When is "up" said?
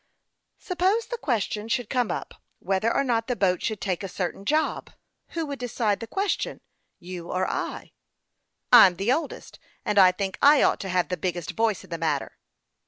2.09-2.33